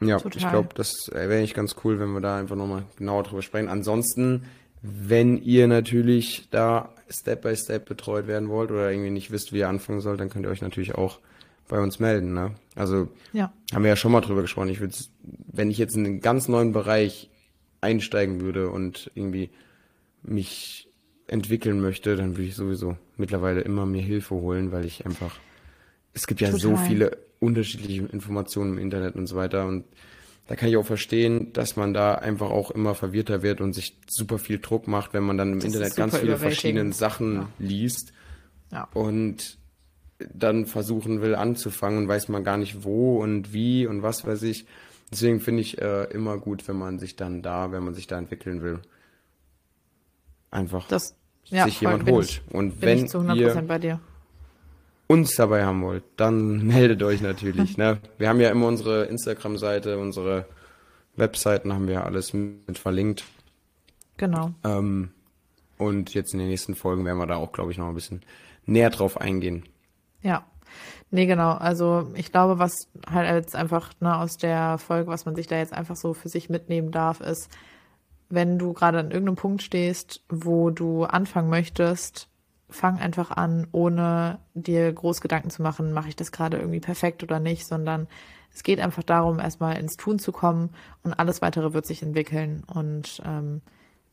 ja, 0.00 0.18
Total. 0.18 0.42
ich 0.42 0.48
glaube, 0.48 0.68
das 0.74 1.08
wäre 1.12 1.38
eigentlich 1.38 1.54
ganz 1.54 1.76
cool, 1.84 1.98
wenn 2.00 2.12
wir 2.12 2.20
da 2.20 2.38
einfach 2.38 2.56
nochmal 2.56 2.84
genauer 2.96 3.22
drüber 3.24 3.42
sprechen. 3.42 3.68
Ansonsten, 3.68 4.44
wenn 4.82 5.38
ihr 5.38 5.68
natürlich 5.68 6.48
da 6.50 6.90
Step 7.08 7.42
by 7.42 7.56
Step 7.56 7.86
betreut 7.86 8.26
werden 8.26 8.48
wollt 8.48 8.70
oder 8.70 8.90
irgendwie 8.90 9.10
nicht 9.10 9.30
wisst, 9.30 9.52
wie 9.52 9.58
ihr 9.58 9.68
anfangen 9.68 10.00
sollt, 10.00 10.20
dann 10.20 10.30
könnt 10.30 10.46
ihr 10.46 10.50
euch 10.50 10.62
natürlich 10.62 10.94
auch 10.94 11.20
bei 11.68 11.80
uns 11.80 12.00
melden. 12.00 12.34
Ne? 12.34 12.54
Also 12.74 13.08
ja. 13.32 13.52
haben 13.72 13.82
wir 13.82 13.90
ja 13.90 13.96
schon 13.96 14.12
mal 14.12 14.20
drüber 14.20 14.42
gesprochen. 14.42 14.68
Ich 14.68 14.80
würde, 14.80 14.94
wenn 15.22 15.70
ich 15.70 15.78
jetzt 15.78 15.96
in 15.96 16.04
einen 16.04 16.20
ganz 16.20 16.48
neuen 16.48 16.72
Bereich 16.72 17.30
einsteigen 17.80 18.40
würde 18.40 18.70
und 18.70 19.10
irgendwie 19.14 19.50
mich 20.22 20.88
entwickeln 21.26 21.80
möchte, 21.80 22.16
dann 22.16 22.36
würde 22.36 22.44
ich 22.44 22.54
sowieso 22.54 22.96
mittlerweile 23.16 23.60
immer 23.62 23.86
mehr 23.86 24.02
Hilfe 24.02 24.34
holen, 24.34 24.72
weil 24.72 24.84
ich 24.84 25.06
einfach, 25.06 25.34
es 26.14 26.26
gibt 26.26 26.40
ja 26.40 26.50
Total. 26.50 26.60
so 26.60 26.76
viele 26.76 27.18
unterschiedliche 27.40 28.02
Informationen 28.06 28.74
im 28.74 28.78
Internet 28.78 29.16
und 29.16 29.26
so 29.26 29.36
weiter 29.36 29.66
und 29.66 29.84
da 30.46 30.56
kann 30.56 30.68
ich 30.68 30.76
auch 30.76 30.86
verstehen, 30.86 31.52
dass 31.52 31.76
man 31.76 31.94
da 31.94 32.14
einfach 32.14 32.50
auch 32.50 32.70
immer 32.70 32.94
verwirrter 32.94 33.42
wird 33.42 33.60
und 33.60 33.72
sich 33.72 33.96
super 34.08 34.38
viel 34.38 34.58
Druck 34.58 34.88
macht, 34.88 35.14
wenn 35.14 35.22
man 35.22 35.38
dann 35.38 35.52
im 35.52 35.60
das 35.60 35.66
Internet 35.66 35.96
ganz 35.96 36.18
viele 36.18 36.36
verschiedene 36.36 36.92
Sachen 36.92 37.34
ja. 37.34 37.48
liest 37.58 38.12
ja. 38.70 38.88
und 38.92 39.58
dann 40.34 40.66
versuchen 40.66 41.20
will 41.20 41.34
anzufangen 41.34 42.00
und 42.00 42.08
weiß 42.08 42.28
man 42.28 42.44
gar 42.44 42.56
nicht 42.56 42.84
wo 42.84 43.22
und 43.22 43.52
wie 43.52 43.86
und 43.86 44.02
was 44.02 44.26
weiß 44.26 44.42
ich. 44.42 44.66
Deswegen 45.10 45.40
finde 45.40 45.62
ich 45.62 45.80
äh, 45.80 46.04
immer 46.04 46.38
gut, 46.38 46.66
wenn 46.68 46.76
man 46.76 46.98
sich 46.98 47.16
dann 47.16 47.42
da, 47.42 47.70
wenn 47.72 47.84
man 47.84 47.94
sich 47.94 48.06
da 48.06 48.18
entwickeln 48.18 48.62
will, 48.62 48.80
einfach 50.50 50.88
das, 50.88 51.14
ja, 51.46 51.64
sich 51.64 51.80
jemand 51.80 52.10
holt. 52.10 52.28
Ich, 52.28 52.42
und 52.50 52.80
wenn 52.80 53.06
ihr 53.34 53.62
uns 55.12 55.34
dabei 55.34 55.64
haben 55.64 55.82
wollt, 55.82 56.04
dann 56.16 56.66
meldet 56.66 57.02
euch 57.02 57.20
natürlich. 57.20 57.76
ne? 57.76 57.98
Wir 58.18 58.28
haben 58.28 58.40
ja 58.40 58.50
immer 58.50 58.66
unsere 58.66 59.04
Instagram-Seite, 59.04 59.98
unsere 59.98 60.46
Webseiten 61.16 61.72
haben 61.72 61.88
wir 61.88 62.04
alles 62.04 62.32
mit 62.32 62.78
verlinkt. 62.78 63.24
Genau. 64.16 64.52
Ähm, 64.64 65.10
und 65.76 66.14
jetzt 66.14 66.32
in 66.32 66.38
den 66.38 66.48
nächsten 66.48 66.74
Folgen 66.74 67.04
werden 67.04 67.18
wir 67.18 67.26
da 67.26 67.36
auch, 67.36 67.52
glaube 67.52 67.72
ich, 67.72 67.78
noch 67.78 67.88
ein 67.88 67.94
bisschen 67.94 68.22
näher 68.64 68.90
drauf 68.90 69.20
eingehen. 69.20 69.64
Ja. 70.22 70.44
Nee, 71.10 71.26
genau. 71.26 71.52
Also 71.52 72.10
ich 72.14 72.32
glaube, 72.32 72.58
was 72.58 72.88
halt 73.10 73.28
jetzt 73.28 73.54
einfach 73.54 73.90
ne, 74.00 74.16
aus 74.16 74.38
der 74.38 74.78
Folge, 74.78 75.10
was 75.10 75.26
man 75.26 75.34
sich 75.34 75.46
da 75.46 75.58
jetzt 75.58 75.74
einfach 75.74 75.96
so 75.96 76.14
für 76.14 76.30
sich 76.30 76.48
mitnehmen 76.48 76.90
darf, 76.90 77.20
ist, 77.20 77.50
wenn 78.30 78.58
du 78.58 78.72
gerade 78.72 78.98
an 78.98 79.10
irgendeinem 79.10 79.36
Punkt 79.36 79.62
stehst, 79.62 80.22
wo 80.30 80.70
du 80.70 81.04
anfangen 81.04 81.50
möchtest, 81.50 82.28
fang 82.72 82.98
einfach 82.98 83.30
an, 83.30 83.66
ohne 83.72 84.38
dir 84.54 84.92
groß 84.92 85.20
Gedanken 85.20 85.50
zu 85.50 85.62
machen, 85.62 85.92
mache 85.92 86.08
ich 86.08 86.16
das 86.16 86.32
gerade 86.32 86.58
irgendwie 86.58 86.80
perfekt 86.80 87.22
oder 87.22 87.40
nicht, 87.40 87.66
sondern 87.66 88.08
es 88.54 88.62
geht 88.62 88.80
einfach 88.80 89.02
darum, 89.02 89.38
erstmal 89.38 89.78
ins 89.78 89.96
Tun 89.96 90.18
zu 90.18 90.32
kommen 90.32 90.70
und 91.02 91.14
alles 91.14 91.40
weitere 91.42 91.72
wird 91.72 91.86
sich 91.86 92.02
entwickeln. 92.02 92.64
Und 92.66 93.22
ähm, 93.24 93.62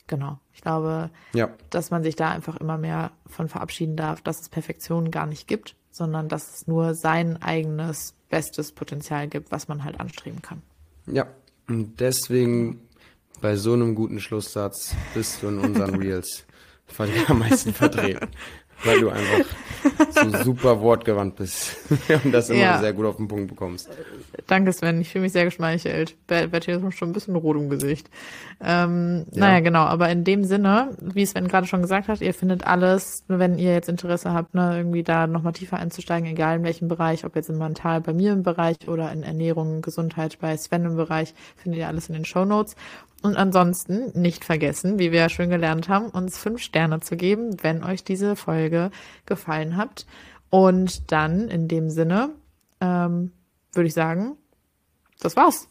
genau, 0.08 0.40
ich 0.54 0.62
glaube, 0.62 1.10
ja. 1.34 1.50
dass 1.70 1.92
man 1.92 2.04
sich 2.04 2.16
da 2.16 2.30
einfach 2.30 2.58
immer 2.58 2.78
mehr 2.78 3.12
von 3.26 3.50
verabschieden 3.50 3.96
darf, 3.96 4.22
dass 4.22 4.40
es 4.42 4.50
Perfektion 4.50 5.12
gar 5.12 5.26
nicht 5.26 5.48
gibt, 5.48 5.76
sondern 5.92 6.30
dass 6.30 6.56
es 6.56 6.68
nur 6.68 6.96
sein 6.96 7.42
eigenes 7.42 8.14
bestes 8.30 8.72
Potenzial 8.72 9.28
gibt, 9.28 9.52
was 9.52 9.68
man 9.68 9.84
halt 9.84 10.00
anstreben 10.00 10.42
kann. 10.42 10.62
Ja, 11.08 11.28
und 11.68 12.00
deswegen 12.00 12.82
bei 13.42 13.56
so 13.56 13.74
einem 13.74 13.96
guten 13.96 14.20
Schlusssatz 14.20 14.96
bist 15.14 15.42
du 15.42 15.48
in 15.48 15.60
unseren 15.60 15.96
Reels 16.02 16.46
am 17.28 17.40
meisten 17.40 17.74
vertreten. 17.74 18.30
Weil 18.84 19.02
du 19.02 19.10
einfach 19.10 19.46
so 20.12 20.44
super 20.44 20.82
wortgewandt 20.82 21.36
bist 21.36 21.78
und 22.24 22.32
das 22.32 22.50
immer 22.50 22.60
ja. 22.60 22.80
sehr 22.80 22.94
gut 22.94 23.06
auf 23.06 23.18
den 23.18 23.28
Punkt 23.28 23.48
bekommst. 23.48 23.90
Danke, 24.48 24.74
Sven. 24.74 25.02
Ich 25.02 25.10
fühle 25.10 25.24
mich 25.24 25.32
sehr 25.32 25.46
geschmeichelt. 25.46 26.16
Betty 26.28 26.72
ist 26.72 26.98
schon 26.98 27.10
ein 27.10 27.14
bisschen 27.14 27.36
rot 27.36 27.58
im 27.58 27.70
Gesicht. 27.70 28.10
Ähm, 28.62 29.26
ja. 29.32 29.40
Naja, 29.40 29.60
genau. 29.62 29.84
Aber 29.84 30.10
in 30.10 30.24
dem 30.24 30.44
Sinne, 30.44 30.98
wie 31.02 31.26
Sven 31.26 31.48
gerade 31.48 31.68
schon 31.68 31.82
gesagt 31.82 32.08
hat, 32.08 32.22
ihr 32.22 32.34
findet 32.34 32.66
alles, 32.66 33.24
wenn 33.28 33.58
ihr 33.58 33.74
jetzt 33.74 33.90
Interesse 33.90 34.34
habt, 34.34 34.54
ne, 34.54 34.78
irgendwie 34.78 35.04
da 35.04 35.28
nochmal 35.28 35.54
tiefer 35.54 35.78
einzusteigen, 35.78 36.30
egal 36.30 36.58
in 36.58 36.64
welchem 36.64 36.88
Bereich, 36.88 37.26
ob 37.26 37.36
jetzt 37.36 37.50
im 37.50 37.58
Mental 37.58 38.02
bei 38.02 38.14
mir 38.14 38.34
im 38.34 38.44
Bereich 38.44 38.88
oder 38.88 39.12
in 39.12 39.24
Ernährung, 39.24 39.82
Gesundheit 39.82 40.40
bei 40.40 40.56
Sven 40.58 40.86
im 40.86 40.96
Bereich, 40.96 41.34
findet 41.56 41.80
ihr 41.80 41.88
alles 41.88 42.10
in 42.10 42.14
den 42.14 42.26
Show 42.26 42.46
Notes. 42.46 42.76
Und 43.22 43.36
ansonsten 43.36 44.18
nicht 44.20 44.46
vergessen, 44.46 44.98
wie 44.98 45.12
wir 45.12 45.20
ja 45.20 45.30
schon 45.30 45.50
gelernt 45.50 45.90
haben, 45.90 46.08
uns 46.08 46.38
fünf 46.38 46.62
Sterne 46.62 47.02
zu 47.02 47.18
geben, 47.18 47.58
wenn 47.62 47.84
euch 47.84 48.06
diese 48.06 48.38
Folge 48.38 48.92
gefallen 49.70 49.78
hat. 49.78 50.06
Und 50.50 51.12
dann 51.12 51.48
in 51.48 51.68
dem 51.68 51.90
Sinne 51.90 52.32
ähm, 52.82 53.32
würde 53.74 53.88
ich 53.88 53.94
sagen, 53.94 54.36
das 55.20 55.36
war's. 55.36 55.68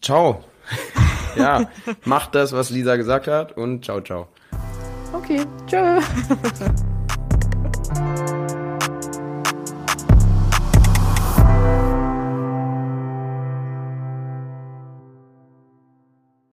Ciao. 0.00 0.44
ja, 1.36 1.68
macht 2.04 2.34
das, 2.34 2.52
was 2.52 2.70
Lisa 2.70 2.96
gesagt 2.96 3.26
hat 3.26 3.56
und 3.56 3.84
ciao, 3.84 4.00
ciao. 4.00 4.28
Okay, 5.12 5.44
tschö. 5.66 6.00